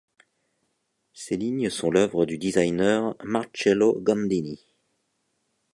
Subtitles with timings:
[1.13, 4.59] Ses lignes sont l'œuvre du designer Marcello Gandini.